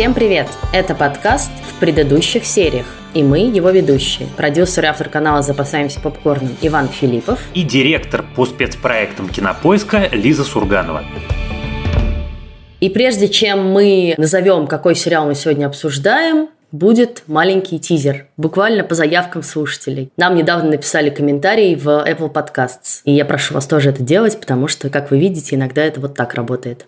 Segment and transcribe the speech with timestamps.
[0.00, 0.48] Всем привет!
[0.72, 2.86] Это подкаст в предыдущих сериях.
[3.12, 8.46] И мы, его ведущие, продюсер и автор канала «Запасаемся попкорном» Иван Филиппов и директор по
[8.46, 11.02] спецпроектам «Кинопоиска» Лиза Сурганова.
[12.80, 18.94] И прежде чем мы назовем, какой сериал мы сегодня обсуждаем, будет маленький тизер, буквально по
[18.94, 20.10] заявкам слушателей.
[20.16, 24.68] Нам недавно написали комментарий в Apple Podcasts, и я прошу вас тоже это делать, потому
[24.68, 26.86] что, как вы видите, иногда это вот так работает.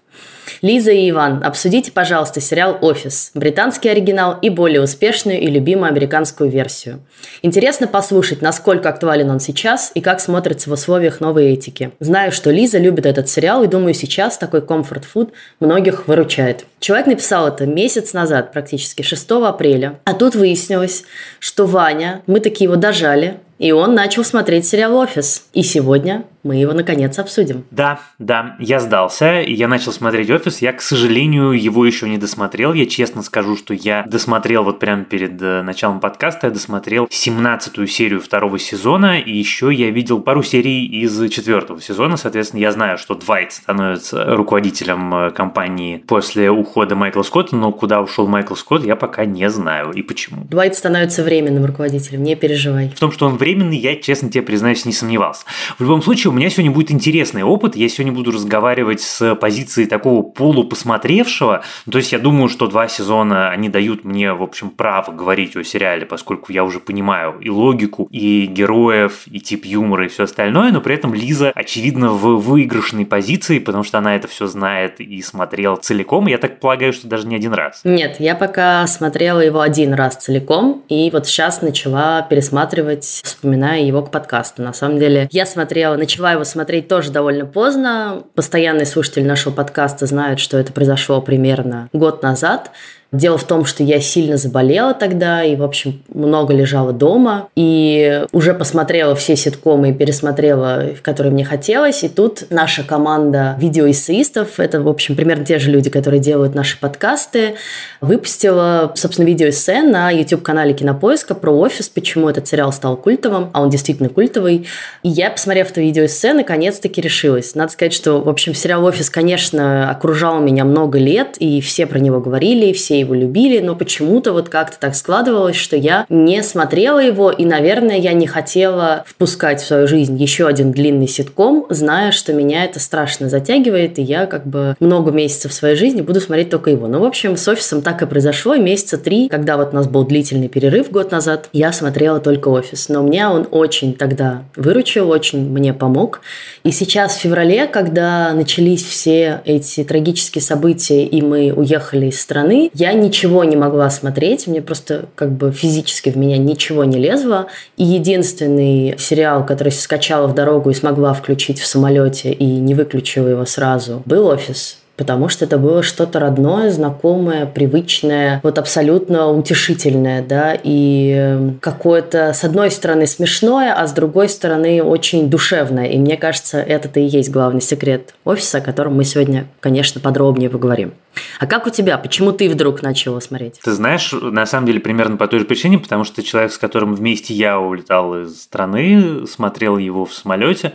[0.61, 6.51] Лиза и Иван, обсудите, пожалуйста, сериал «Офис», британский оригинал и более успешную и любимую американскую
[6.51, 7.01] версию.
[7.43, 11.91] Интересно послушать, насколько актуален он сейчас и как смотрится в условиях новой этики.
[11.99, 16.65] Знаю, что Лиза любит этот сериал и думаю, сейчас такой комфорт-фуд многих выручает.
[16.79, 19.99] Человек написал это месяц назад, практически 6 апреля.
[20.05, 21.05] А тут выяснилось,
[21.41, 25.45] что Ваня, мы такие его дожали, и он начал смотреть сериал «Офис».
[25.53, 27.65] И сегодня мы его наконец обсудим.
[27.71, 30.61] Да, да, я сдался, и я начал смотреть «Офис».
[30.61, 32.73] Я, к сожалению, его еще не досмотрел.
[32.73, 37.87] Я честно скажу, что я досмотрел вот прямо перед э, началом подкаста, я досмотрел 17-ю
[37.87, 42.17] серию второго сезона, и еще я видел пару серий из четвертого сезона.
[42.17, 48.01] Соответственно, я знаю, что Двайт становится руководителем э, компании после ухода Майкла Скотта, но куда
[48.01, 50.45] ушел Майкл Скотт, я пока не знаю и почему.
[50.51, 52.91] Двайт становится временным руководителем, не переживай.
[52.95, 55.45] В том, что он временный, я, честно тебе признаюсь, не сомневался.
[55.79, 57.77] В любом случае, у меня сегодня будет интересный опыт.
[57.77, 61.63] Я сегодня буду разговаривать с позиции такого полупосмотревшего.
[61.91, 65.63] То есть я думаю, что два сезона, они дают мне, в общем, право говорить о
[65.63, 70.73] сериале, поскольку я уже понимаю и логику, и героев, и тип юмора, и все остальное.
[70.73, 75.21] Но при этом Лиза, очевидно, в выигрышной позиции, потому что она это все знает и
[75.21, 76.29] смотрела целиком.
[76.29, 77.83] Я так полагаю, что даже не один раз.
[77.85, 84.01] Нет, я пока смотрела его один раз целиком, и вот сейчас начала пересматривать, вспоминая его
[84.01, 84.63] к подкасту.
[84.63, 88.23] На самом деле, я смотрела, начала его смотреть тоже довольно поздно.
[88.37, 92.71] Постоянные слушатели нашего подкаста знают, что это произошло примерно год назад.
[93.13, 97.49] Дело в том, что я сильно заболела тогда и, в общем, много лежала дома.
[97.55, 102.05] И уже посмотрела все ситкомы и пересмотрела, которые мне хотелось.
[102.05, 106.81] И тут наша команда видеоэссеистов, это, в общем, примерно те же люди, которые делают наши
[106.81, 107.57] подкасты,
[108.01, 113.69] выпустила, собственно, видеоэссе на YouTube-канале Кинопоиска про офис, почему этот сериал стал культовым, а он
[113.69, 114.67] действительно культовый.
[115.03, 117.55] И я, посмотрев это видеоэссе, наконец-таки решилась.
[117.55, 121.99] Надо сказать, что, в общем, сериал «Офис», конечно, окружал меня много лет, и все про
[121.99, 126.99] него говорили, все его любили, но почему-то вот как-то так складывалось, что я не смотрела
[126.99, 132.13] его, и, наверное, я не хотела впускать в свою жизнь еще один длинный ситком, зная,
[132.13, 136.51] что меня это страшно затягивает, и я как бы много месяцев своей жизни буду смотреть
[136.51, 136.89] только его.
[136.89, 138.57] Ну, в общем, с офисом так и произошло.
[138.57, 142.89] Месяца три, когда вот у нас был длительный перерыв год назад, я смотрела только офис.
[142.89, 146.21] Но меня он очень тогда выручил, очень мне помог.
[146.65, 152.71] И сейчас в феврале, когда начались все эти трагические события, и мы уехали из страны,
[152.75, 157.47] я ничего не могла смотреть, мне просто как бы физически в меня ничего не лезло.
[157.77, 163.29] И единственный сериал, который скачала в дорогу и смогла включить в самолете и не выключила
[163.29, 170.23] его сразу, был «Офис» потому что это было что-то родное, знакомое, привычное, вот абсолютно утешительное,
[170.23, 175.87] да, и эм, какое-то, с одной стороны, смешное, а с другой стороны, очень душевное.
[175.87, 180.49] И мне кажется, это-то и есть главный секрет офиса, о котором мы сегодня, конечно, подробнее
[180.49, 180.93] поговорим.
[181.41, 181.99] А как у тебя?
[181.99, 183.59] Почему ты вдруг начала смотреть?
[183.65, 186.95] Ты знаешь, на самом деле примерно по той же причине, потому что человек, с которым
[186.95, 190.75] вместе я улетал из страны, смотрел его в самолете,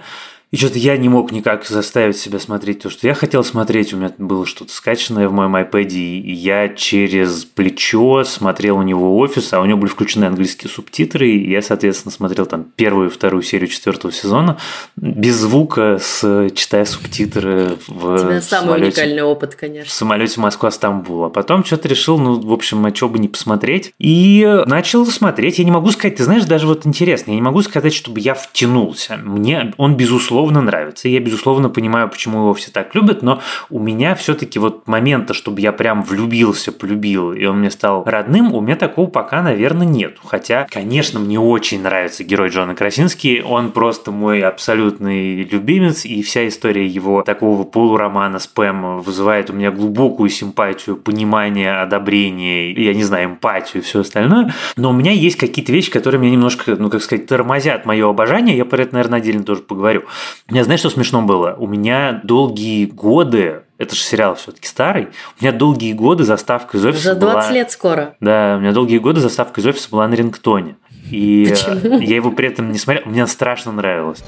[0.49, 3.93] и что-то я не мог никак заставить себя смотреть то, что я хотел смотреть.
[3.93, 9.17] У меня было что-то скачанное в моем iPad, и я через плечо смотрел у него
[9.17, 13.11] офис, а у него были включены английские субтитры, и я, соответственно, смотрел там первую и
[13.11, 14.57] вторую серию четвертого сезона
[14.95, 19.89] без звука, с, читая субтитры в У тебя самый самолете, уникальный опыт, конечно.
[19.89, 21.25] В самолете Москва-Стамбул.
[21.25, 23.93] А потом что-то решил, ну, в общем, а что бы не посмотреть.
[23.99, 25.59] И начал смотреть.
[25.59, 28.33] Я не могу сказать, ты знаешь, даже вот интересно, я не могу сказать, чтобы я
[28.33, 29.17] втянулся.
[29.17, 31.09] Мне он, безусловно, безусловно, нравится.
[31.09, 35.61] я, безусловно, понимаю, почему его все так любят, но у меня все-таки вот момента, чтобы
[35.61, 40.17] я прям влюбился, полюбил, и он мне стал родным, у меня такого пока, наверное, нет.
[40.23, 46.47] Хотя, конечно, мне очень нравится герой Джона Красинский, он просто мой абсолютный любимец, и вся
[46.47, 53.03] история его такого полуромана с Пэм вызывает у меня глубокую симпатию, понимание, одобрение, я не
[53.03, 54.53] знаю, эмпатию и все остальное.
[54.75, 58.55] Но у меня есть какие-то вещи, которые меня немножко, ну, как сказать, тормозят мое обожание.
[58.55, 60.03] Я про это, наверное, отдельно тоже поговорю.
[60.49, 61.55] У меня, знаешь, что смешно было?
[61.57, 65.09] У меня долгие годы это же сериал все-таки старый.
[65.39, 67.51] У меня долгие годы заставка из офиса За 20 была...
[67.51, 68.15] лет скоро.
[68.19, 70.77] Да, у меня долгие годы заставка из офиса была на рингтоне.
[71.11, 71.99] И Почему?
[71.99, 73.03] я его при этом не смотрел.
[73.05, 74.23] Мне страшно нравилось.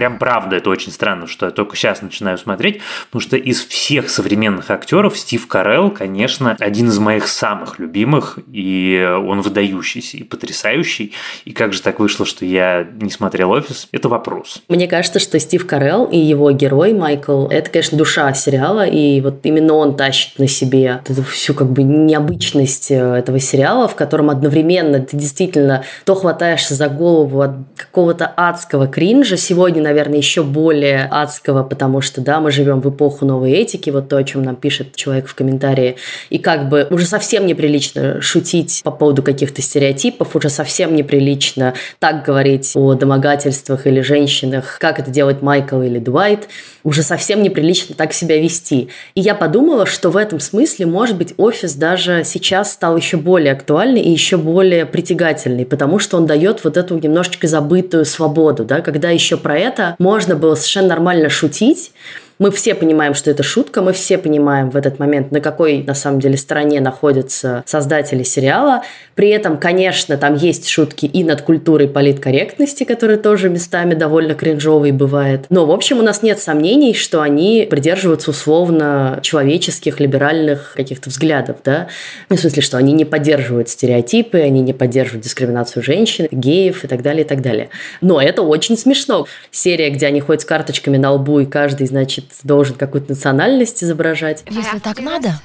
[0.00, 2.80] Прям правда это очень странно, что я только сейчас начинаю смотреть,
[3.10, 9.06] потому что из всех современных актеров Стив Карелл, конечно, один из моих самых любимых, и
[9.22, 11.12] он выдающийся и потрясающий.
[11.44, 13.88] И как же так вышло, что я не смотрел «Офис»?
[13.92, 14.62] Это вопрос.
[14.68, 19.40] Мне кажется, что Стив Карелл и его герой Майкл– это, конечно, душа сериала, и вот
[19.42, 24.30] именно он тащит на себе эту всю как бы необычность э, этого сериала, в котором
[24.30, 31.08] одновременно ты действительно то хватаешься за голову от какого-то адского кринжа, сегодня, наверное, еще более
[31.10, 34.56] адского, потому что, да, мы живем в эпоху новой этики, вот то, о чем нам
[34.56, 35.96] пишет человек в комментарии,
[36.30, 42.24] и как бы уже совсем неприлично шутить по поводу каких-то стереотипов, уже совсем неприлично так
[42.24, 46.48] говорить о домогательствах или женщинах, как это делает Майкл или Дуайт,
[46.84, 48.88] уже совсем неприлично так себя вести.
[49.14, 53.52] И я подумала, что в этом смысле, может быть, офис даже сейчас стал еще более
[53.52, 58.80] актуальный и еще более притягательный, потому что он дает вот эту немножечко забытую свободу, да,
[58.80, 61.92] когда еще про это можно было совершенно нормально шутить,
[62.40, 65.94] мы все понимаем, что это шутка, мы все понимаем в этот момент, на какой на
[65.94, 68.82] самом деле стороне находятся создатели сериала.
[69.14, 74.90] При этом, конечно, там есть шутки и над культурой политкорректности, которая тоже местами довольно кринжовой
[74.90, 75.44] бывает.
[75.50, 81.58] Но, в общем, у нас нет сомнений, что они придерживаются условно человеческих, либеральных каких-то взглядов,
[81.62, 81.88] да?
[82.30, 87.02] В смысле, что они не поддерживают стереотипы, они не поддерживают дискриминацию женщин, геев и так
[87.02, 87.68] далее, и так далее.
[88.00, 89.26] Но это очень смешно.
[89.50, 94.44] Серия, где они ходят с карточками на лбу, и каждый, значит, должен какую-то национальность изображать.
[94.48, 95.40] Если так надо,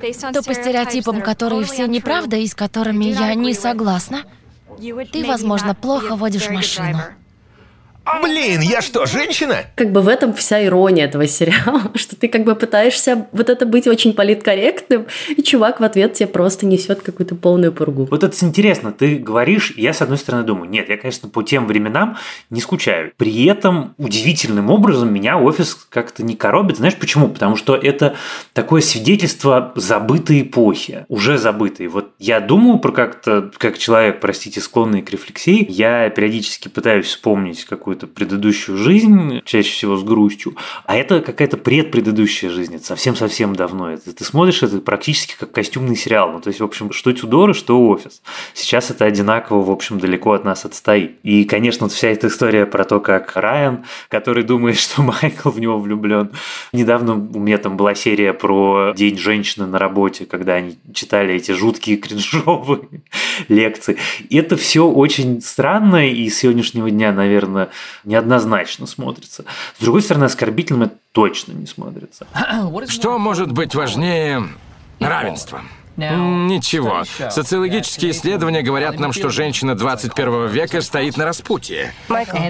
[0.00, 4.22] то по стереотипам, которые все неправда и с которыми я не согласна,
[5.12, 6.98] ты, возможно, плохо водишь машину.
[8.22, 9.58] Блин, я что, женщина?
[9.76, 13.64] Как бы в этом вся ирония этого сериала, что ты как бы пытаешься вот это
[13.64, 18.08] быть очень политкорректным, и чувак в ответ тебе просто несет какую-то полную пургу.
[18.10, 21.66] Вот это интересно, ты говоришь, я с одной стороны думаю, нет, я, конечно, по тем
[21.66, 22.16] временам
[22.50, 23.12] не скучаю.
[23.16, 26.78] При этом удивительным образом меня офис как-то не коробит.
[26.78, 27.28] Знаешь почему?
[27.28, 28.16] Потому что это
[28.52, 31.86] такое свидетельство забытой эпохи, уже забытой.
[31.86, 37.64] Вот я думаю про как-то, как человек, простите, склонный к рефлексии, я периодически пытаюсь вспомнить
[37.64, 40.56] какую какую-то предыдущую жизнь, чаще всего с грустью,
[40.86, 43.90] а это какая-то предпредыдущая жизнь, это совсем-совсем давно.
[43.90, 46.32] Это, ты смотришь это практически как костюмный сериал.
[46.32, 48.22] Ну, то есть, в общем, что Тюдоры, что офис.
[48.54, 51.18] Сейчас это одинаково, в общем, далеко от нас отстоит.
[51.22, 55.78] И, конечно, вся эта история про то, как Райан, который думает, что Майкл в него
[55.78, 56.30] влюблен.
[56.72, 61.52] Недавно у меня там была серия про День женщины на работе, когда они читали эти
[61.52, 63.02] жуткие кринжовые
[63.48, 63.98] лекции.
[64.30, 67.68] И это все очень странно, и с сегодняшнего дня, наверное,
[68.04, 69.44] неоднозначно смотрится.
[69.78, 72.26] С другой стороны, оскорбительным это точно не смотрится.
[72.88, 74.48] Что может быть важнее
[75.00, 75.62] равенства?
[75.96, 77.04] Ничего.
[77.30, 81.92] Социологические исследования говорят нам, что женщина 21 века стоит на распутье.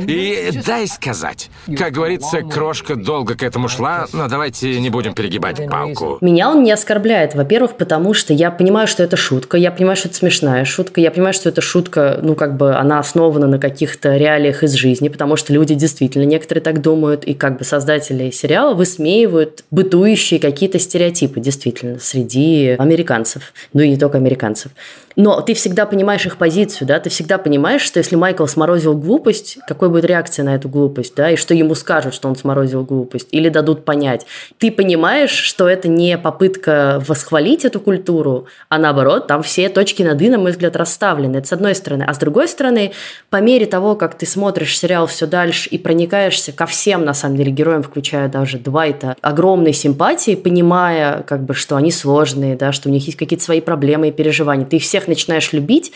[0.06, 5.68] И дай сказать, как говорится, крошка долго к этому шла, но давайте не будем перегибать
[5.68, 6.18] палку.
[6.20, 10.08] Меня он не оскорбляет, во-первых, потому что я понимаю, что это шутка, я понимаю, что
[10.08, 14.16] это смешная шутка, я понимаю, что эта шутка, ну, как бы, она основана на каких-то
[14.16, 18.74] реалиях из жизни, потому что люди действительно, некоторые так думают, и как бы создатели сериала
[18.74, 24.72] высмеивают бытующие какие-то стереотипы, действительно, среди американцев американцев, ну и не только американцев.
[25.16, 29.58] Но ты всегда понимаешь их позицию, да, ты всегда понимаешь, что если Майкл сморозил глупость,
[29.66, 33.28] какой будет реакция на эту глупость, да, и что ему скажут, что он сморозил глупость,
[33.30, 34.26] или дадут понять.
[34.58, 40.20] Ты понимаешь, что это не попытка восхвалить эту культуру, а наоборот, там все точки над
[40.20, 41.38] «и», на мой взгляд, расставлены.
[41.38, 42.04] Это с одной стороны.
[42.06, 42.92] А с другой стороны,
[43.30, 47.36] по мере того, как ты смотришь сериал все дальше и проникаешься ко всем, на самом
[47.36, 52.88] деле, героям, включая даже Двайта, огромной симпатии, понимая, как бы, что они сложные, да, что
[52.88, 54.66] у них есть какие-то свои проблемы и переживания.
[54.66, 55.92] Ты их всех начинаешь любить,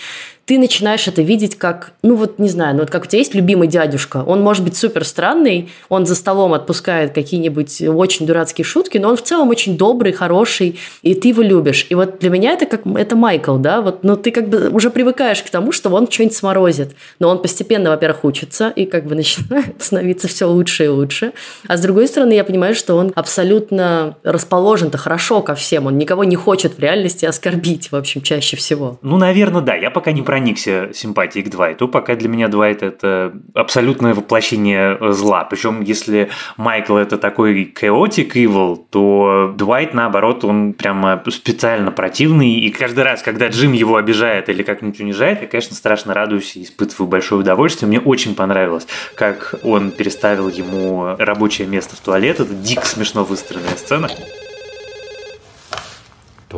[0.46, 3.34] ты начинаешь это видеть как, ну вот не знаю, ну вот как у тебя есть
[3.34, 8.96] любимый дядюшка, он может быть супер странный, он за столом отпускает какие-нибудь очень дурацкие шутки,
[8.98, 11.86] но он в целом очень добрый, хороший, и ты его любишь.
[11.90, 14.90] И вот для меня это как, это Майкл, да, вот, ну ты как бы уже
[14.90, 19.14] привыкаешь к тому, что он что-нибудь сморозит, но он постепенно, во-первых, учится и как бы
[19.16, 21.32] начинает становиться все лучше и лучше,
[21.66, 26.22] а с другой стороны я понимаю, что он абсолютно расположен-то хорошо ко всем, он никого
[26.22, 29.00] не хочет в реальности оскорбить, в общем, чаще всего.
[29.02, 32.82] Ну, наверное, да, я пока не про проникся симпатией к Двайту, пока для меня Двайт
[32.82, 35.44] это абсолютное воплощение зла.
[35.44, 36.28] Причем, если
[36.58, 42.50] Майкл это такой chaotic evil, то Двайт, наоборот, он прямо специально противный.
[42.50, 46.64] И каждый раз, когда Джим его обижает или как-нибудь унижает, я, конечно, страшно радуюсь и
[46.64, 47.88] испытываю большое удовольствие.
[47.88, 52.40] Мне очень понравилось, как он переставил ему рабочее место в туалет.
[52.40, 54.10] Это дико смешно выстроенная сцена.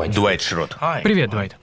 [0.07, 0.77] Дуайт Шрот.
[1.03, 1.57] Привет, Дуайт.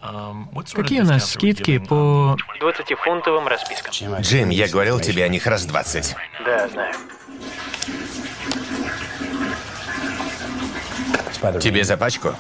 [0.73, 2.37] Какие у нас скидки по...
[2.61, 3.93] 20-фунтовым распискам.
[4.19, 6.15] Джим, я говорил тебе о них раз 20.
[6.45, 6.93] Да, знаю.
[11.61, 12.35] Тебе за пачку?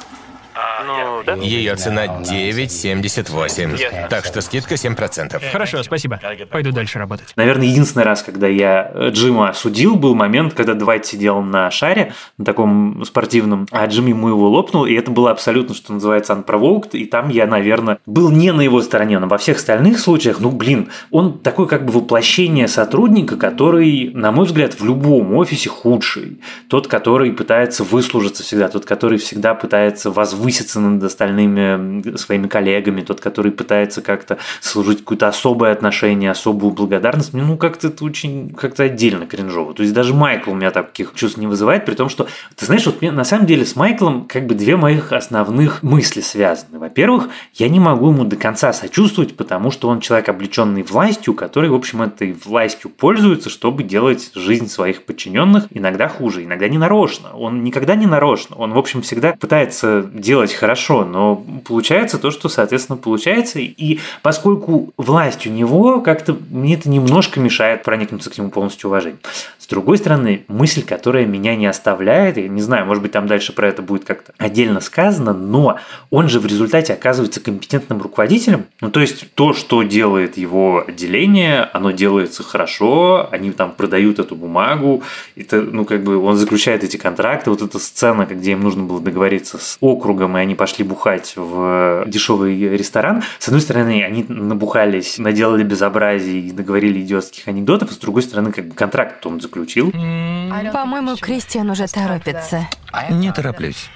[0.83, 1.35] Ну, да.
[1.35, 4.07] Ее цена 9,78.
[4.09, 5.51] Так что скидка 7%.
[5.51, 6.19] Хорошо, спасибо.
[6.51, 7.33] Пойду дальше работать.
[7.35, 12.13] Наверное, единственный раз, когда я э, Джима осудил, был момент, когда Двайт сидел на шаре,
[12.37, 16.91] на таком спортивном, а Джим ему его лопнул, и это было абсолютно, что называется, unprovoked,
[16.93, 20.51] и там я, наверное, был не на его стороне, но во всех остальных случаях, ну,
[20.51, 26.39] блин, он такой как бы воплощение сотрудника, который, на мой взгляд, в любом офисе худший.
[26.67, 33.21] Тот, который пытается выслужиться всегда, тот, который всегда пытается возвыситься над остальными своими коллегами, тот,
[33.21, 39.25] который пытается как-то служить какое-то особое отношение, особую благодарность, ну как-то это очень как-то отдельно
[39.25, 39.73] кринжово.
[39.73, 42.85] То есть даже Майкл у меня таких чувств не вызывает, при том, что, ты знаешь,
[42.85, 46.79] вот мне, на самом деле с Майклом как бы две моих основных мысли связаны.
[46.79, 51.69] Во-первых, я не могу ему до конца сочувствовать, потому что он человек, облеченный властью, который,
[51.69, 57.35] в общем, этой властью пользуется, чтобы делать жизнь своих подчиненных иногда хуже, иногда не нарочно.
[57.35, 58.55] Он никогда не нарочно.
[58.55, 63.59] Он, в общем, всегда пытается делать хорошо, но получается то, что, соответственно, получается.
[63.59, 69.19] И поскольку власть у него, как-то мне это немножко мешает проникнуться к нему полностью уважением.
[69.59, 73.51] С другой стороны, мысль, которая меня не оставляет, я не знаю, может быть, там дальше
[73.51, 75.79] про это будет как-то отдельно сказано, но
[76.11, 78.65] он же в результате оказывается компетентным руководителем.
[78.81, 84.35] Ну, то есть то, что делает его отделение, оно делается хорошо, они там продают эту
[84.35, 85.01] бумагу,
[85.35, 88.99] это, ну, как бы он заключает эти контракты, вот эта сцена, где им нужно было
[88.99, 93.23] договориться с округом, и они пошли бухать в дешевый ресторан.
[93.39, 98.51] С одной стороны, они набухались, наделали безобразий и договорили идиотских анекдотов, а с другой стороны,
[98.51, 99.91] как бы контракт он заключил.
[99.91, 102.67] По-моему, Кристиан уже торопится.
[103.09, 103.89] Не тороплюсь.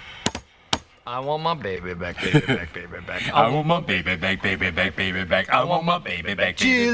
[1.12, 3.24] I want my baby back, baby back, baby back.
[3.34, 5.50] I want my baby back, baby back, baby back.
[5.50, 6.92] I want my baby back, baby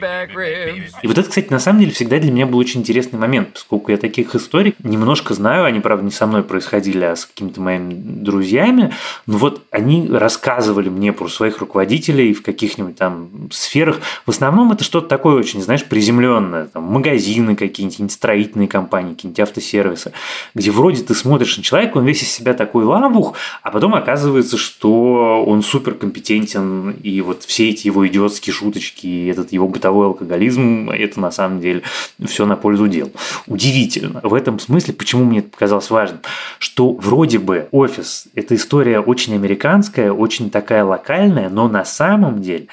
[0.00, 0.84] back, baby.
[1.02, 3.90] И вот это, кстати, на самом деле всегда для меня был очень интересный момент, поскольку
[3.90, 7.94] я таких историй немножко знаю, они, правда, не со мной происходили, а с какими-то моими
[7.94, 8.94] друзьями,
[9.26, 13.98] но вот они рассказывали мне про своих руководителей в каких-нибудь там сферах.
[14.24, 20.12] В основном это что-то такое очень, знаешь, приземленное, там, магазины какие-нибудь, строительные компании, какие-нибудь автосервисы,
[20.54, 24.56] где вроде ты смотришь на человека, он весь из себя такой лабух, а потом оказывается,
[24.56, 30.06] что он супер компетентен, и вот все эти его идиотские шуточки, и этот его бытовой
[30.06, 31.82] алкоголизм, это на самом деле
[32.26, 33.10] все на пользу дел.
[33.46, 34.20] Удивительно.
[34.22, 36.20] В этом смысле, почему мне это показалось важным,
[36.58, 42.68] что вроде бы офис– это история очень американская, очень такая локальная, но на самом деле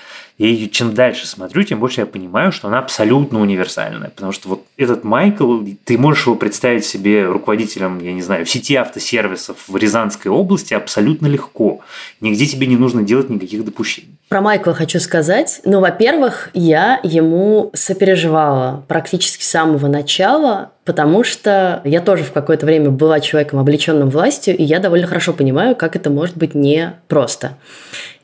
[0.45, 4.09] ее чем дальше смотрю, тем больше я понимаю, что она абсолютно универсальная.
[4.09, 8.75] Потому что вот этот Майкл, ты можешь его представить себе руководителем, я не знаю, сети
[8.75, 11.79] автосервисов в Рязанской области абсолютно легко.
[12.21, 14.17] Нигде тебе не нужно делать никаких допущений.
[14.29, 15.61] Про Майкла хочу сказать.
[15.63, 22.65] Ну, во-первых, я ему сопереживала практически с самого начала, потому что я тоже в какое-то
[22.65, 27.57] время была человеком, облеченным властью, и я довольно хорошо понимаю, как это может быть непросто.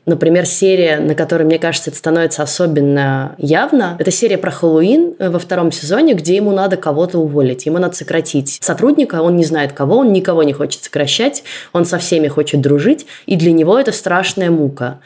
[0.06, 5.38] Например, серия, на которой, мне кажется, это становится особенно явно, это серия про Хэллоуин во
[5.38, 9.98] втором сезоне, где ему надо кого-то уволить, ему надо сократить сотрудника, он не знает кого,
[9.98, 11.42] он никого не хочет сокращать,
[11.72, 14.98] он со всеми хочет дружить, и для него это страшная мука.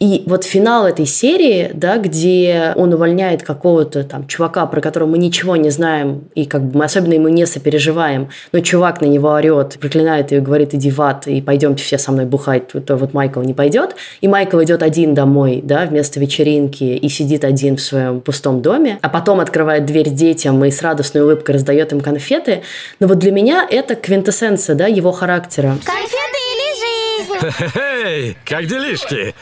[0.00, 5.18] И вот финал этой серии, да, где он увольняет какого-то там чувака, про которого мы
[5.18, 9.28] ничего не знаем, и как бы мы особенно ему не сопереживаем, но чувак на него
[9.28, 13.14] орет, проклинает ее, говорит, иди в ад, и пойдемте все со мной бухать, то вот
[13.14, 13.94] Майкл не пойдет.
[14.20, 18.98] И Майкл идет один домой, да, вместо вечеринки, и сидит один в своем пустом доме,
[19.00, 22.62] а потом открывает дверь детям и с радостной улыбкой раздает им конфеты.
[22.98, 25.78] Но вот для меня это квинтэссенция, да, его характера.
[25.84, 27.74] Конфеты или жизнь?
[27.76, 29.34] Эй, как делишки?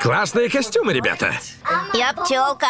[0.00, 1.34] Классные костюмы, ребята.
[1.94, 2.68] Я пчелка.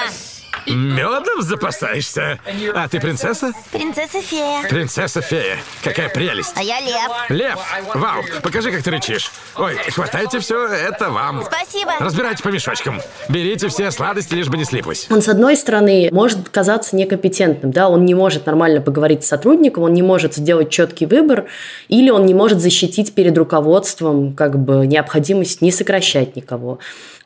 [0.66, 2.38] Медом запасаешься?
[2.74, 3.52] А ты принцесса?
[3.72, 4.68] Принцесса-фея.
[4.68, 5.58] Принцесса-фея.
[5.82, 6.52] Какая прелесть.
[6.56, 7.10] А я лев.
[7.28, 7.58] Лев,
[7.94, 9.30] вау, покажи, как ты рычишь.
[9.56, 11.44] Ой, хватайте все, это вам.
[11.44, 11.92] Спасибо.
[11.98, 13.00] Разбирайте по мешочкам.
[13.28, 15.06] Берите все сладости, лишь бы не слиплось.
[15.10, 19.84] Он, с одной стороны, может казаться некомпетентным, да, он не может нормально поговорить с сотрудником,
[19.84, 21.46] он не может сделать четкий выбор,
[21.88, 26.78] или он не может защитить перед руководством как бы необходимость не сокращать никого.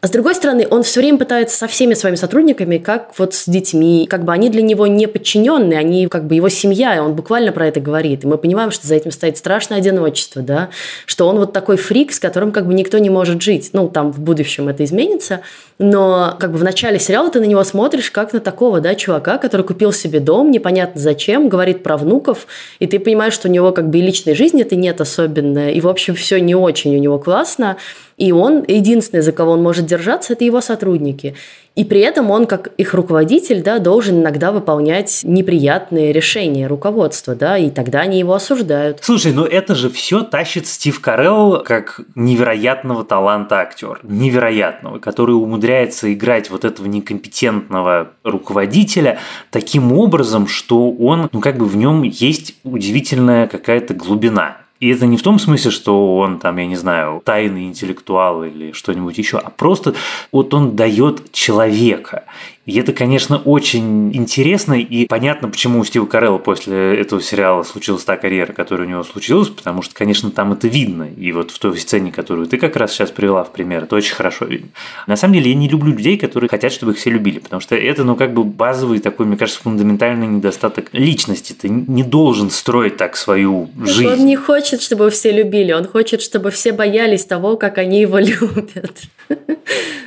[0.04, 3.48] А с другой стороны, он все время пытается со всеми своими сотрудниками, как вот с
[3.48, 4.06] детьми.
[4.06, 7.52] Как бы они для него не подчиненные, они как бы его семья, и он буквально
[7.52, 8.22] про это говорит.
[8.22, 10.68] И мы понимаем, что за этим стоит страшное одиночество, да,
[11.06, 13.70] что он вот такой фрик, с которым как бы никто не может жить.
[13.72, 15.40] Ну, там в будущем это изменится,
[15.78, 19.38] но как бы в начале сериала ты на него смотришь как на такого, да, чувака,
[19.38, 22.46] который купил себе дом, непонятно зачем, говорит про внуков,
[22.78, 25.88] и ты понимаешь, что у него как бы и личной жизни-то нет особенно, и, в
[25.88, 27.76] общем, все не очень у него классно,
[28.16, 31.34] и он, единственный, за кого он может держаться, это его сотрудники.
[31.74, 37.58] И при этом он, как их руководитель, да, должен иногда выполнять неприятные решения руководства, да,
[37.58, 39.00] и тогда они его осуждают.
[39.02, 43.98] Слушай, ну это же все тащит Стив Карелл как невероятного таланта актер.
[44.04, 49.18] Невероятного, который умудряется играть вот этого некомпетентного руководителя
[49.50, 54.58] таким образом, что он, ну как бы в нем есть удивительная какая-то глубина.
[54.84, 58.72] И это не в том смысле, что он там, я не знаю, тайный интеллектуал или
[58.72, 59.94] что-нибудь еще, а просто
[60.30, 62.24] вот он дает человека.
[62.66, 68.04] И это, конечно, очень интересно и понятно, почему у Стива Карелла после этого сериала случилась
[68.04, 71.06] та карьера, которая у него случилась, потому что, конечно, там это видно.
[71.16, 74.14] И вот в той сцене, которую ты как раз сейчас привела в пример, это очень
[74.14, 74.68] хорошо видно.
[75.06, 77.74] На самом деле, я не люблю людей, которые хотят, чтобы их все любили, потому что
[77.76, 81.52] это, ну, как бы базовый такой, мне кажется, фундаментальный недостаток личности.
[81.52, 84.06] Ты не должен строить так свою жизнь.
[84.06, 88.18] Он не хочет, чтобы все любили, он хочет, чтобы все боялись того, как они его
[88.20, 89.02] любят.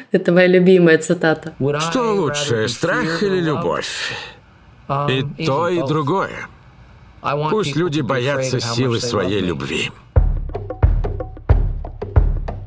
[0.11, 1.53] Это моя любимая цитата.
[1.79, 4.13] Что лучше, страх или любовь?
[5.09, 6.47] И то, и другое.
[7.49, 9.91] Пусть люди боятся силы своей любви.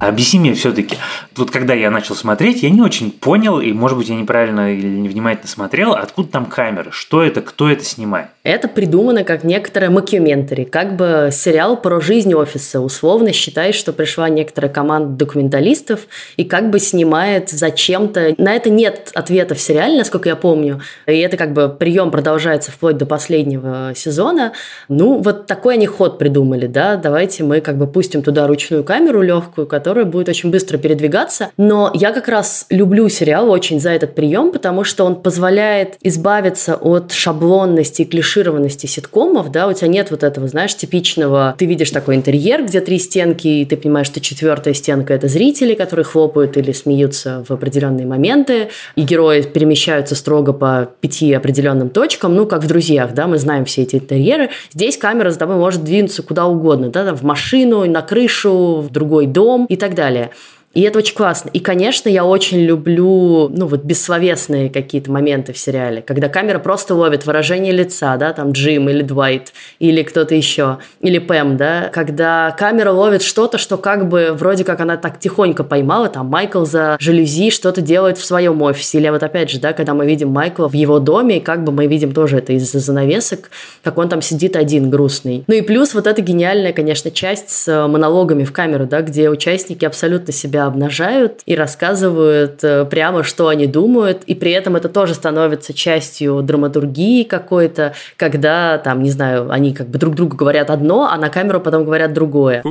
[0.01, 0.97] Объясни мне все-таки,
[1.37, 4.87] вот когда я начал смотреть, я не очень понял, и, может быть, я неправильно или
[4.87, 8.29] невнимательно смотрел, откуда там камеры, что это, кто это снимает.
[8.43, 12.81] Это придумано как некоторое макюментари, как бы сериал про жизнь офиса.
[12.81, 16.01] Условно считай, что пришла некоторая команда документалистов
[16.39, 18.35] и как бы снимает зачем-то.
[18.39, 20.81] На это нет ответа в сериале, насколько я помню.
[21.07, 24.53] И это как бы прием продолжается вплоть до последнего сезона.
[24.89, 29.21] Ну, вот такой они ход придумали, да, давайте мы как бы пустим туда ручную камеру
[29.21, 31.51] легкую, которая которая будет очень быстро передвигаться.
[31.57, 36.77] Но я как раз люблю сериал очень за этот прием, потому что он позволяет избавиться
[36.77, 41.91] от шаблонности и клишированности ситкомов, да, у тебя нет вот этого, знаешь, типичного, ты видишь
[41.91, 46.57] такой интерьер, где три стенки, и ты понимаешь, что четвертая стенка– это зрители, которые хлопают
[46.57, 52.63] или смеются в определенные моменты, и герои перемещаются строго по пяти определенным точкам, ну, как
[52.63, 54.51] в «Друзьях», да, мы знаем все эти интерьеры.
[54.73, 59.27] Здесь камера за тобой может двинуться куда угодно, да, в машину, на крышу, в другой
[59.27, 60.31] дом и так далее.
[60.73, 61.51] И это очень классно.
[61.53, 66.95] И, конечно, я очень люблю, ну, вот бессловесные какие-то моменты в сериале, когда камера просто
[66.95, 72.55] ловит выражение лица, да, там Джим или Двайт, или кто-то еще, или Пэм, да, когда
[72.57, 76.97] камера ловит что-то, что как бы вроде как она так тихонько поймала, там Майкл за
[77.01, 80.69] жалюзи что-то делает в своем офисе, или вот опять же, да, когда мы видим Майкла
[80.69, 83.51] в его доме, и как бы мы видим тоже это из-за занавесок,
[83.83, 85.43] как он там сидит один грустный.
[85.49, 89.85] Ну и плюс вот эта гениальная, конечно, часть с монологами в камеру, да, где участники
[89.85, 94.89] абсолютно себя себя обнажают и рассказывают э, прямо, что они думают, и при этом это
[94.89, 100.71] тоже становится частью драматургии какой-то, когда, там, не знаю, они как бы друг другу говорят
[100.71, 102.63] одно, а на камеру потом говорят другое.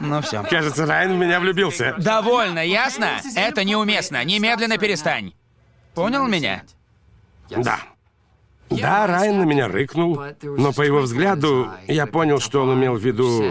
[0.00, 0.42] Ну все.
[0.50, 1.94] Кажется, Райан в меня влюбился.
[1.98, 3.06] Довольно, ясно?
[3.36, 4.24] Это неуместно.
[4.24, 5.32] Немедленно перестань.
[5.94, 6.62] Понял меня?
[7.50, 7.78] Да.
[8.70, 13.02] Да, Райан на меня рыкнул, но по его взгляду я понял, что он имел в
[13.02, 13.44] виду...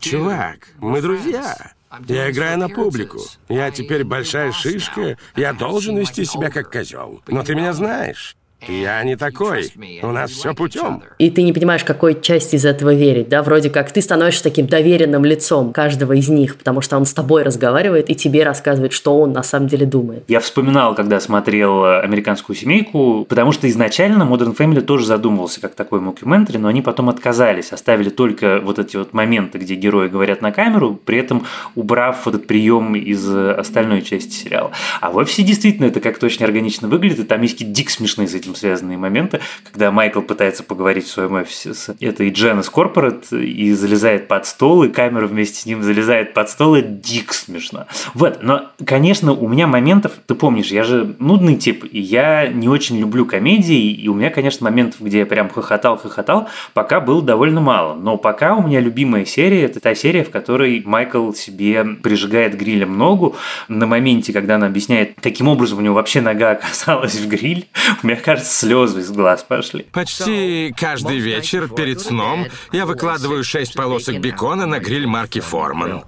[0.00, 1.72] Чувак, мы друзья.
[2.06, 3.20] Я играю на публику.
[3.48, 7.22] Я теперь большая шишка, я должен вести себя как козел.
[7.26, 8.36] Но ты меня знаешь.
[8.68, 9.70] Я не такой.
[10.02, 11.02] У нас все путем.
[11.18, 13.42] И ты не понимаешь, какой части из этого верить, да?
[13.42, 17.42] Вроде как ты становишься таким доверенным лицом каждого из них, потому что он с тобой
[17.42, 20.24] разговаривает и тебе рассказывает, что он на самом деле думает.
[20.28, 26.00] Я вспоминал, когда смотрел «Американскую семейку», потому что изначально Modern Family тоже задумывался как такой
[26.00, 30.52] мокюментари, но они потом отказались, оставили только вот эти вот моменты, где герои говорят на
[30.52, 34.72] камеру, при этом убрав этот прием из остальной части сериала.
[35.00, 38.28] А в офисе действительно это как-то очень органично выглядит, и там есть какие-то дик смешные
[38.28, 42.60] с этим этим связанные моменты, когда Майкл пытается поговорить в своем офисе с этой Джен
[42.60, 46.82] из Corporate и залезает под стол, и камера вместе с ним залезает под стол, и
[46.82, 47.86] дик смешно.
[48.14, 52.68] Вот, но, конечно, у меня моментов, ты помнишь, я же нудный тип, и я не
[52.68, 57.60] очень люблю комедии, и у меня, конечно, моментов, где я прям хохотал-хохотал, пока было довольно
[57.60, 57.94] мало.
[57.94, 62.96] Но пока у меня любимая серия, это та серия, в которой Майкл себе прижигает грилем
[62.96, 63.36] ногу
[63.68, 67.66] на моменте, когда она объясняет, каким образом у него вообще нога оказалась в гриль.
[68.02, 69.84] У меня кажется, слезы из глаз пошли.
[69.92, 76.04] Почти каждый вечер перед сном я выкладываю шесть полосок бекона на гриль марки Форман.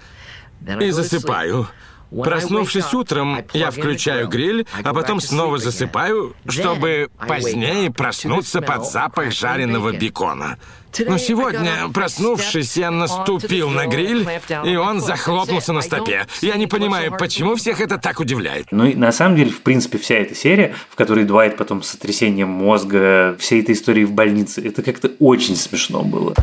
[0.80, 1.68] И засыпаю.
[2.22, 9.92] Проснувшись утром, я включаю гриль, а потом снова засыпаю, чтобы позднее проснуться под запах жареного
[9.92, 10.58] бекона.
[11.06, 14.28] Но сегодня, проснувшись, я наступил на гриль,
[14.64, 16.26] и он захлопнулся на стопе.
[16.42, 18.66] Я не понимаю, почему всех это так удивляет.
[18.70, 21.90] Ну и на самом деле, в принципе, вся эта серия, в которой Дуайт потом с
[21.90, 26.34] сотрясением мозга, всей этой истории в больнице, это как-то очень смешно было.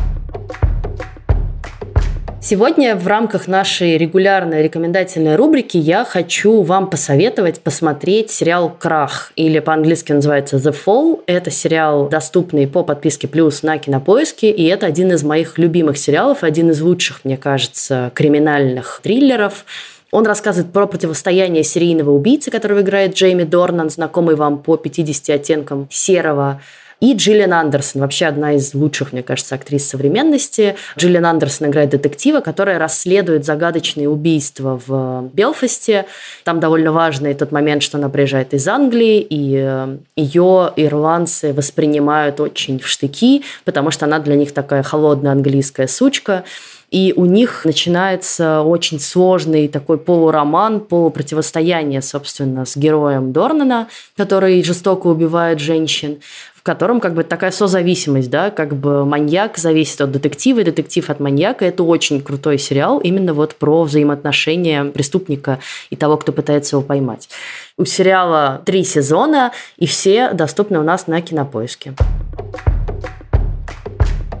[2.42, 9.58] Сегодня в рамках нашей регулярной рекомендательной рубрики я хочу вам посоветовать посмотреть сериал «Крах» или
[9.58, 11.20] по-английски называется «The Fall».
[11.26, 16.42] Это сериал, доступный по подписке «Плюс» на Кинопоиске, и это один из моих любимых сериалов,
[16.42, 19.66] один из лучших, мне кажется, криминальных триллеров.
[20.10, 25.88] Он рассказывает про противостояние серийного убийцы, которого играет Джейми Дорнан, знакомый вам по 50 оттенкам
[25.90, 26.62] серого.
[27.00, 30.76] И Джиллиан Андерсон, вообще одна из лучших, мне кажется, актрис современности.
[30.98, 36.04] Джиллиан Андерсон играет детектива, которая расследует загадочные убийства в Белфасте.
[36.44, 42.38] Там довольно важный тот момент, что она приезжает из Англии, и э, ее ирландцы воспринимают
[42.38, 46.44] очень в штыки, потому что она для них такая холодная английская сучка.
[46.90, 55.06] И у них начинается очень сложный такой полуроман, полупротивостояние, собственно, с героем Дорнана, который жестоко
[55.06, 56.18] убивает женщин
[56.60, 61.08] в котором как бы такая созависимость, да, как бы маньяк зависит от детектива, и детектив
[61.08, 61.64] от маньяка.
[61.64, 67.30] Это очень крутой сериал именно вот про взаимоотношения преступника и того, кто пытается его поймать.
[67.78, 71.94] У сериала три сезона, и все доступны у нас на Кинопоиске.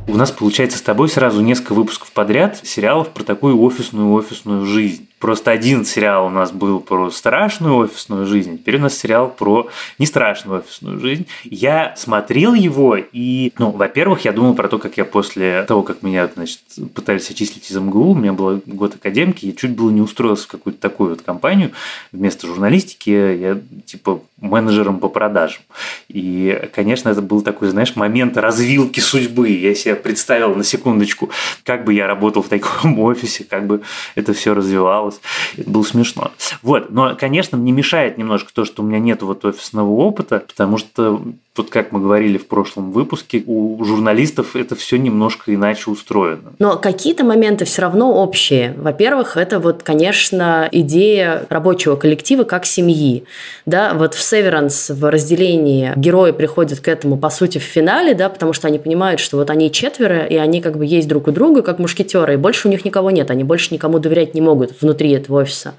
[0.06, 5.09] У нас получается с тобой сразу несколько выпусков подряд сериалов про такую офисную офисную жизнь.
[5.20, 9.68] Просто один сериал у нас был про страшную офисную жизнь, теперь у нас сериал про
[9.98, 11.26] не страшную офисную жизнь.
[11.44, 16.02] Я смотрел его, и, ну, во-первых, я думал про то, как я после того, как
[16.02, 16.60] меня, значит,
[16.94, 20.48] пытались очислить из МГУ, у меня был год академки, я чуть было не устроился в
[20.48, 21.72] какую-то такую вот компанию.
[22.12, 25.62] Вместо журналистики я, типа, менеджером по продажам.
[26.08, 29.50] И, конечно, это был такой, знаешь, момент развилки судьбы.
[29.50, 31.28] Я себе представил на секундочку,
[31.62, 33.82] как бы я работал в таком офисе, как бы
[34.14, 35.20] это все развивалось смеялась.
[35.56, 36.30] Это было смешно.
[36.62, 36.90] Вот.
[36.90, 41.22] Но, конечно, мне мешает немножко то, что у меня нет вот офисного опыта, потому что
[41.60, 46.52] вот как мы говорили в прошлом выпуске, у журналистов это все немножко иначе устроено.
[46.58, 48.74] Но какие-то моменты все равно общие.
[48.78, 53.24] Во-первых, это вот, конечно, идея рабочего коллектива как семьи.
[53.66, 58.30] Да, вот в Severance в разделении герои приходят к этому, по сути, в финале, да,
[58.30, 61.30] потому что они понимают, что вот они четверо, и они как бы есть друг у
[61.30, 64.80] друга, как мушкетеры, и больше у них никого нет, они больше никому доверять не могут
[64.80, 65.74] внутри этого офиса.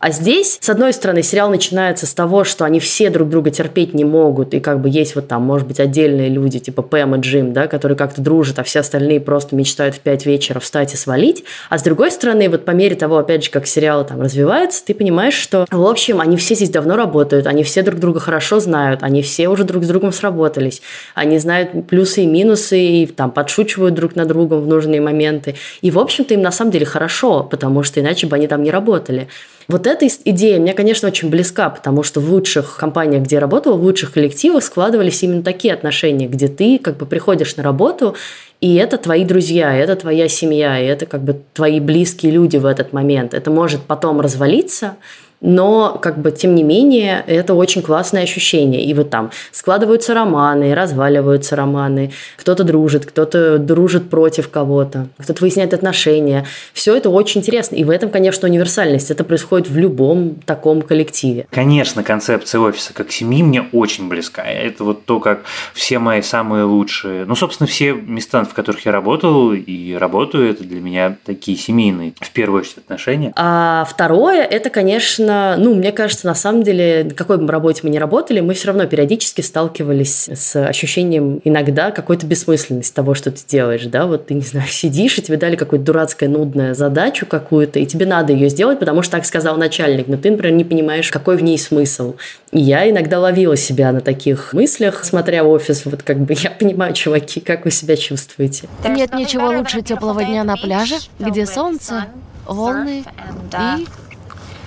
[0.00, 3.94] А здесь, с одной стороны, сериал начинается с того, что они все друг друга терпеть
[3.94, 7.20] не могут, и как бы есть вот там, может быть, отдельные люди, типа Пэм и
[7.20, 10.96] Джим, да, которые как-то дружат, а все остальные просто мечтают в 5 вечера встать и
[10.96, 11.42] свалить.
[11.68, 14.94] А с другой стороны, вот по мере того, опять же, как сериал там развивается, ты
[14.94, 19.02] понимаешь, что, в общем, они все здесь давно работают, они все друг друга хорошо знают,
[19.02, 20.80] они все уже друг с другом сработались,
[21.16, 25.56] они знают плюсы и минусы, и там подшучивают друг над другом в нужные моменты.
[25.80, 28.70] И, в общем-то, им на самом деле хорошо, потому что иначе бы они там не
[28.70, 29.26] работали.
[29.68, 33.76] Вот эта идея мне, конечно, очень близка, потому что в лучших компаниях, где я работала,
[33.76, 38.14] в лучших коллективах складывались именно такие отношения, где ты как бы приходишь на работу,
[38.60, 42.66] и это твои друзья, это твоя семья, и это как бы твои близкие люди в
[42.66, 43.34] этот момент.
[43.34, 44.96] Это может потом развалиться,
[45.40, 48.84] но, как бы, тем не менее, это очень классное ощущение.
[48.84, 55.74] И вот там складываются романы, разваливаются романы, кто-то дружит, кто-то дружит против кого-то, кто-то выясняет
[55.74, 56.46] отношения.
[56.72, 57.76] Все это очень интересно.
[57.76, 59.10] И в этом, конечно, универсальность.
[59.10, 61.46] Это происходит в любом таком коллективе.
[61.50, 64.42] Конечно, концепция офиса как семьи мне очень близка.
[64.42, 68.92] Это вот то, как все мои самые лучшие, ну, собственно, все места, в которых я
[68.92, 73.32] работал и работаю, это для меня такие семейные, в первую очередь, отношения.
[73.36, 77.90] А второе, это, конечно, конечно, ну, мне кажется, на самом деле, какой бы работе мы
[77.90, 83.40] ни работали, мы все равно периодически сталкивались с ощущением иногда какой-то бессмысленности того, что ты
[83.46, 87.78] делаешь, да, вот ты, не знаю, сидишь, и тебе дали какую-то дурацкую, нудную задачу какую-то,
[87.78, 91.10] и тебе надо ее сделать, потому что так сказал начальник, но ты, например, не понимаешь,
[91.10, 92.14] какой в ней смысл.
[92.52, 96.50] И я иногда ловила себя на таких мыслях, смотря в офис, вот как бы я
[96.50, 98.68] понимаю, чуваки, как вы себя чувствуете.
[98.88, 102.06] Нет ничего лучше теплого дня на пляже, где солнце,
[102.46, 103.04] волны
[103.52, 103.86] и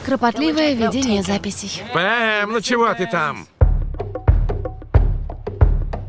[0.06, 1.84] Кропотливое ведение записей.
[1.94, 3.48] Пэм, ну чего ты там?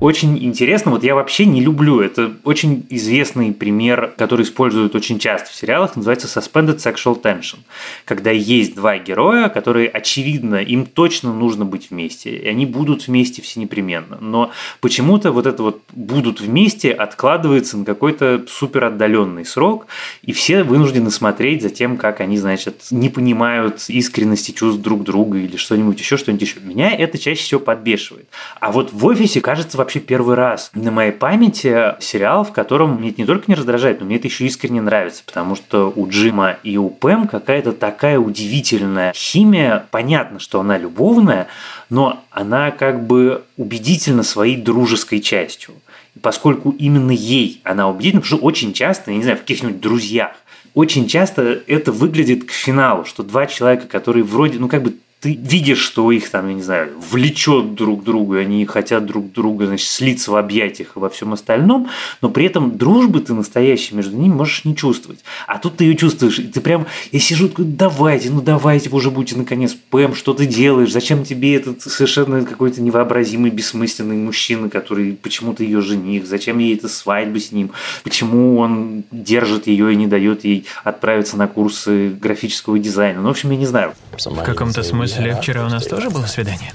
[0.02, 0.90] Очень интересно.
[0.90, 2.00] Вот я вообще не люблю.
[2.00, 5.94] Это очень известный пример, который используют очень часто в сериалах.
[5.94, 7.58] Называется Suspended Sexual Tension.
[8.04, 12.36] Когда есть два героя, которые, очевидно, им точно нужно быть вместе.
[12.36, 14.18] И они будут вместе все непременно.
[14.20, 19.86] Но почему-то вот это вот будут вместе откладывается на какой-то супер отдаленный срок.
[20.22, 25.38] И все вынуждены смотреть за тем, как они, значит, не понимают искренности чувств друг друга
[25.38, 26.58] или что-нибудь еще, что-нибудь еще.
[26.58, 28.26] Меня это чаще всего подбешивает.
[28.58, 33.10] А вот в офисе, кажется, вообще первый раз на моей памяти сериал, в котором мне
[33.10, 36.56] это не только не раздражает, но мне это еще искренне нравится, потому что у Джима
[36.62, 39.86] и у Пэм какая-то такая удивительная химия.
[39.90, 41.48] Понятно, что она любовная,
[41.90, 45.74] но она как бы убедительна своей дружеской частью.
[46.14, 49.80] И поскольку именно ей она убедительна, потому что очень часто, я не знаю, в каких-нибудь
[49.80, 50.32] друзьях,
[50.74, 55.34] очень часто это выглядит к финалу, что два человека, которые вроде, ну как бы ты
[55.40, 59.30] видишь, что их там, я не знаю, влечет друг к другу, и они хотят друг
[59.30, 61.88] друга, значит, слиться в объятиях и во всем остальном,
[62.20, 65.20] но при этом дружбы ты настоящей между ними можешь не чувствовать.
[65.46, 68.96] А тут ты ее чувствуешь, и ты прям, я сижу, такой, давайте, ну давайте вы
[68.96, 74.68] уже будете наконец, Пэм, что ты делаешь, зачем тебе этот совершенно какой-то невообразимый, бессмысленный мужчина,
[74.68, 77.70] который почему-то ее жених, зачем ей эта свадьба с ним,
[78.02, 83.20] почему он держит ее и не дает ей отправиться на курсы графического дизайна.
[83.20, 83.92] Ну, в общем, я не знаю.
[84.18, 86.72] В каком-то смысле смысле, вчера у нас тоже было свидание?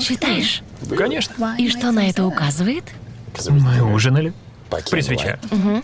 [0.00, 0.62] Читаешь?
[0.96, 1.56] Конечно.
[1.58, 2.84] И что на это указывает?
[3.48, 4.32] Мы ужинали.
[4.90, 5.38] При свечах.
[5.50, 5.82] Угу.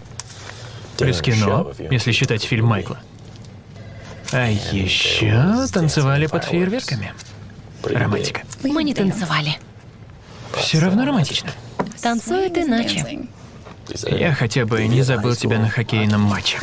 [0.98, 2.98] Плюс кино, если считать фильм Майкла.
[4.32, 7.12] А еще танцевали под фейерверками.
[7.84, 8.42] Романтика.
[8.62, 9.58] Мы не танцевали.
[10.56, 11.50] Все равно романтично.
[12.00, 13.26] Танцует иначе.
[14.08, 16.58] Я хотя бы не забыл тебя на хоккейном матче.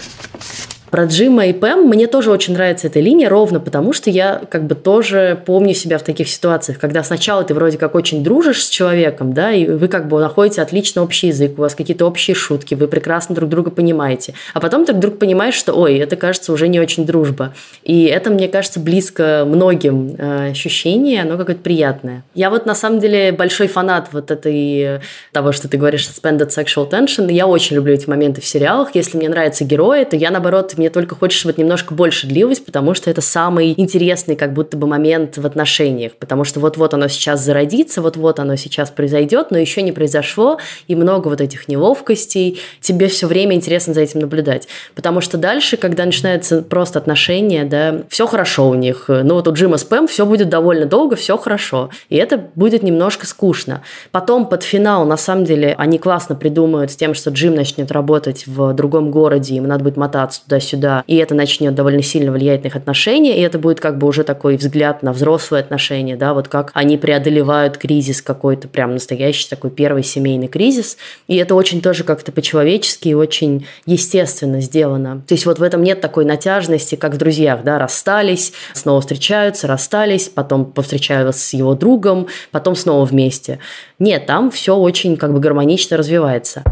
[0.92, 4.66] Про Джима и Пэм мне тоже очень нравится эта линия, ровно потому, что я как
[4.66, 8.70] бы тоже помню себя в таких ситуациях, когда сначала ты вроде как очень дружишь с
[8.70, 12.74] человеком, да, и вы как бы находите отлично общий язык, у вас какие-то общие шутки,
[12.74, 16.68] вы прекрасно друг друга понимаете, а потом ты вдруг понимаешь, что, ой, это кажется уже
[16.68, 17.54] не очень дружба.
[17.84, 22.24] И это, мне кажется, близко многим э, ощущение, оно какое-то приятное.
[22.34, 25.02] Я вот на самом деле большой фанат вот этой,
[25.34, 29.18] того, что ты говоришь, suspended sexual tension, я очень люблю эти моменты в сериалах, если
[29.18, 33.10] мне нравятся герои, то я, наоборот, мне только чтобы это немножко больше длилось, потому что
[33.10, 38.02] это самый интересный как будто бы момент в отношениях, потому что вот-вот оно сейчас зародится,
[38.02, 43.28] вот-вот оно сейчас произойдет, но еще не произошло, и много вот этих неловкостей, тебе все
[43.28, 48.70] время интересно за этим наблюдать, потому что дальше, когда начинается просто отношения, да, все хорошо
[48.70, 52.16] у них, ну вот у Джима с Пэм все будет довольно долго, все хорошо, и
[52.16, 53.82] это будет немножко скучно.
[54.12, 58.48] Потом под финал, на самом деле, они классно придумают с тем, что Джим начнет работать
[58.48, 62.64] в другом городе, ему надо будет мотаться туда туда-сюда, и это начнет довольно сильно влиять
[62.64, 66.34] на их отношения, и это будет как бы уже такой взгляд на взрослые отношения, да,
[66.34, 71.82] вот как они преодолевают кризис какой-то, прям настоящий такой первый семейный кризис, и это очень
[71.82, 75.22] тоже как-то по-человечески и очень естественно сделано.
[75.28, 79.68] То есть вот в этом нет такой натяжности, как в «Друзьях», да, расстались, снова встречаются,
[79.68, 83.60] расстались, потом повстречаются с его другом, потом снова вместе.
[83.98, 86.64] Нет, там все очень как бы гармонично развивается.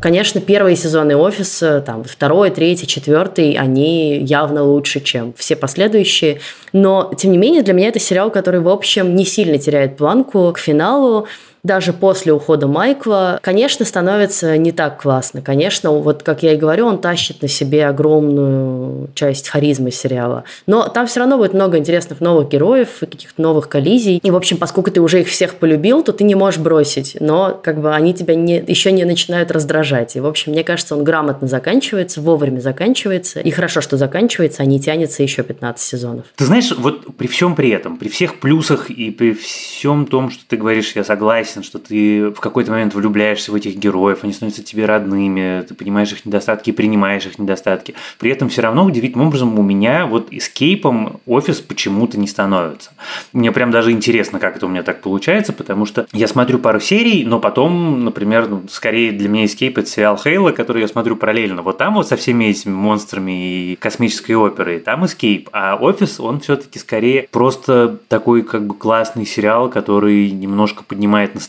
[0.00, 6.40] Конечно, первые сезоны офиса, там, второй, третий, четвертый, они явно лучше, чем все последующие.
[6.72, 10.52] Но, тем не менее, для меня это сериал, который, в общем, не сильно теряет планку
[10.52, 11.26] к финалу
[11.66, 15.42] даже после ухода Майкла, конечно, становится не так классно.
[15.42, 20.44] Конечно, вот как я и говорю, он тащит на себе огромную часть харизмы сериала.
[20.66, 24.18] Но там все равно будет много интересных новых героев и каких-то новых коллизий.
[24.22, 27.16] И, в общем, поскольку ты уже их всех полюбил, то ты не можешь бросить.
[27.20, 30.16] Но как бы они тебя не, еще не начинают раздражать.
[30.16, 33.40] И, в общем, мне кажется, он грамотно заканчивается, вовремя заканчивается.
[33.40, 36.26] И хорошо, что заканчивается, а не тянется еще 15 сезонов.
[36.36, 40.44] Ты знаешь, вот при всем при этом, при всех плюсах и при всем том, что
[40.46, 44.32] ты говоришь, я согласен, согласен, что ты в какой-то момент влюбляешься в этих героев, они
[44.32, 47.94] становятся тебе родными, ты понимаешь их недостатки и принимаешь их недостатки.
[48.18, 52.90] При этом все равно удивительным образом у меня вот эскейпом офис почему-то не становится.
[53.32, 56.80] Мне прям даже интересно, как это у меня так получается, потому что я смотрю пару
[56.80, 61.16] серий, но потом, например, ну, скорее для меня эскейп это сериал Хейла, который я смотрю
[61.16, 61.62] параллельно.
[61.62, 66.40] Вот там вот со всеми этими монстрами и космической оперой, там эскейп, а офис, он
[66.40, 71.45] все-таки скорее просто такой как бы классный сериал, который немножко поднимает настроение,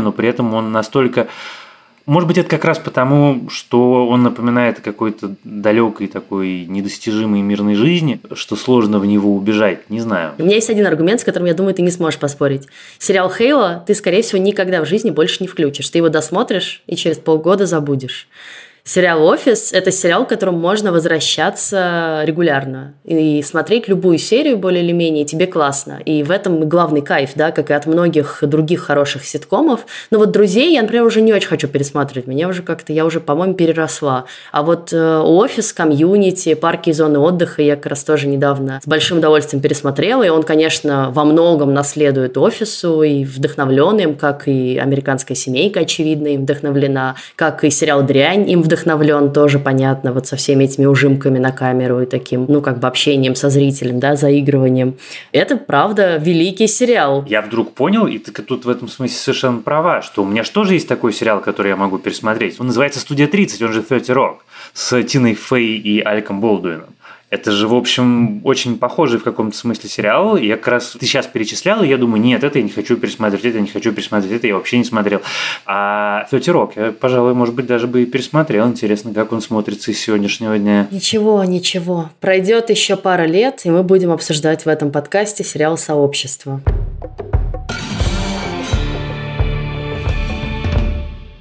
[0.00, 1.28] но при этом он настолько
[2.06, 7.74] может быть, это как раз потому, что он напоминает о какой-то далекой такой недостижимой мирной
[7.74, 10.34] жизни, что сложно в него убежать, не знаю.
[10.38, 12.68] У меня есть один аргумент, с которым, я думаю, ты не сможешь поспорить.
[12.98, 15.90] Сериал Хейла ты, скорее всего, никогда в жизни больше не включишь.
[15.90, 18.28] Ты его досмотришь и через полгода забудешь.
[18.88, 24.92] Сериал «Офис»— это сериал, к которому можно возвращаться регулярно и смотреть любую серию более или
[24.92, 25.98] менее, тебе классно.
[26.04, 29.86] И в этом главный кайф, да, как и от многих других хороших ситкомов.
[30.12, 32.28] Но вот «Друзей» я, например, уже не очень хочу пересматривать.
[32.28, 34.26] Меня уже как-то, я уже, по-моему, переросла.
[34.52, 38.86] А вот э, «Офис», «Community», «Парки и зоны отдыха» я как раз тоже недавно с
[38.86, 40.22] большим удовольствием пересмотрела.
[40.22, 46.28] И он, конечно, во многом наследует «Офису» и вдохновлен им, как и «Американская семейка», очевидно,
[46.28, 48.75] им вдохновлена, как и сериал «Дрянь» им вдохновлен,
[49.32, 53.34] тоже понятно, вот со всеми этими ужимками на камеру и таким, ну, как бы общением
[53.34, 54.96] со зрителем, да, заигрыванием.
[55.32, 57.24] Это, правда, великий сериал.
[57.28, 60.50] Я вдруг понял, и ты тут в этом смысле совершенно права, что у меня же
[60.50, 62.60] тоже есть такой сериал, который я могу пересмотреть.
[62.60, 64.36] Он называется «Студия 30», он же «30 Rock»
[64.72, 66.88] с Тиной Фей и Аликом Болдуином.
[67.28, 70.36] Это же, в общем, очень похожий в каком-то смысле сериал.
[70.36, 73.44] Я как раз ты сейчас перечислял, и я думаю, нет, это я не хочу пересматривать,
[73.44, 75.20] это я не хочу пересматривать, это я вообще не смотрел.
[75.66, 78.68] А Рок я, пожалуй, может быть, даже бы и пересмотрел.
[78.68, 80.86] Интересно, как он смотрится из сегодняшнего дня.
[80.92, 82.10] Ничего, ничего.
[82.20, 86.60] Пройдет еще пара лет, и мы будем обсуждать в этом подкасте сериал «Сообщество».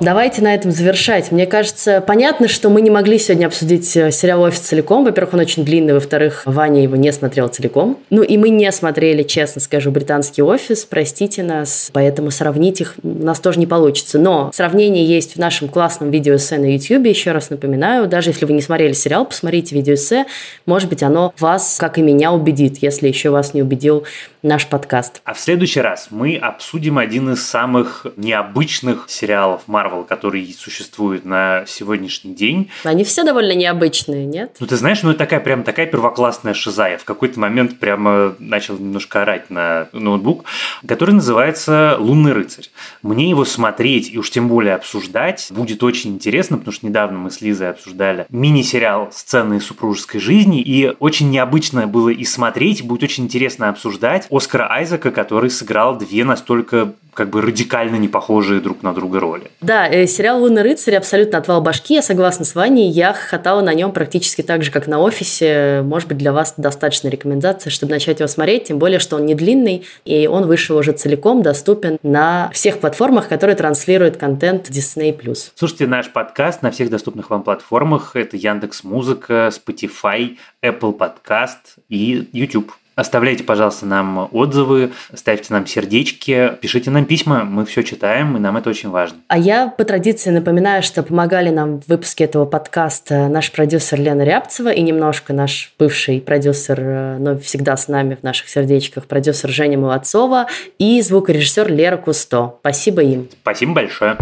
[0.01, 1.31] Давайте на этом завершать.
[1.31, 5.05] Мне кажется, понятно, что мы не могли сегодня обсудить э, сериал «Офис» целиком.
[5.05, 7.97] Во-первых, он очень длинный, во-вторых, Ваня его не смотрел целиком.
[8.09, 10.83] Ну и мы не смотрели, честно скажу, «Британский офис».
[10.83, 14.19] Простите нас, поэтому сравнить их у нас тоже не получится.
[14.19, 17.05] Но сравнение есть в нашем классном видеоэссе на YouTube.
[17.05, 20.25] Еще раз напоминаю, даже если вы не смотрели сериал, посмотрите видеоэссе.
[20.65, 24.03] Может быть, оно вас, как и меня, убедит, если еще вас не убедил
[24.45, 25.21] наш подкаст.
[25.25, 31.65] А в следующий раз мы обсудим один из самых необычных сериалов Marvel, который существует на
[31.67, 32.69] сегодняшний день.
[32.83, 34.55] Они все довольно необычные, нет?
[34.59, 36.89] Ну, ты знаешь, ну, это такая прям такая первоклассная шиза.
[36.89, 40.45] Я в какой-то момент прямо начал немножко орать на ноутбук,
[40.87, 42.65] который называется «Лунный рыцарь».
[43.01, 47.31] Мне его смотреть и уж тем более обсуждать будет очень интересно, потому что недавно мы
[47.31, 53.25] с Лизой обсуждали мини-сериал «Сцены супружеской жизни», и очень необычно было и смотреть, будет очень
[53.25, 58.93] интересно обсуждать, Оскара Айзека, который сыграл две настолько как бы радикально не похожие друг на
[58.93, 59.49] друга роли.
[59.61, 63.73] Да, э, сериал «Лунный рыцарь» абсолютно отвал башки, я согласна с Ваней, я хохотала на
[63.73, 65.81] нем практически так же, как на «Офисе».
[65.83, 69.33] Может быть, для вас достаточно рекомендация, чтобы начать его смотреть, тем более, что он не
[69.33, 75.15] длинный, и он вышел уже целиком, доступен на всех платформах, которые транслируют контент Disney+.
[75.55, 78.15] Слушайте наш подкаст на всех доступных вам платформах.
[78.15, 82.73] Это Яндекс Музыка, Spotify, Apple Podcast и YouTube.
[82.95, 88.55] Оставляйте, пожалуйста, нам отзывы, ставьте нам сердечки, пишите нам письма, мы все читаем, и нам
[88.55, 89.17] это очень важно.
[89.27, 94.21] А я по традиции напоминаю, что помогали нам в выпуске этого подкаста наш продюсер Лена
[94.21, 99.49] Рябцева и немножко наш бывший продюсер, э, но всегда с нами в наших сердечках, продюсер
[99.49, 100.47] Женя Молодцова
[100.79, 102.55] и звукорежиссер Лера Кусто.
[102.61, 103.27] Спасибо им.
[103.41, 104.17] Спасибо большое.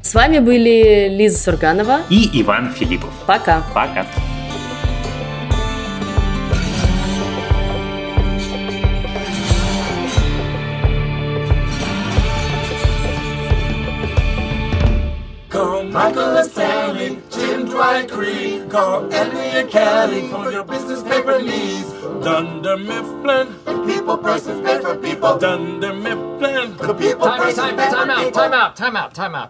[0.00, 3.10] С вами были Лиза Сурганова и Иван Филиппов.
[3.26, 3.62] Пока.
[3.74, 4.06] Пока.
[15.98, 21.90] Michael and Stanley, Jim Dwight Creed, call Andy and Kelly for your business paper needs.
[22.22, 25.36] Dunder Mifflin, the people versus paper people.
[25.38, 28.26] Dunder Mifflin, the people time, versus time, paper time people.
[28.26, 29.46] Out, time out, time out, time out.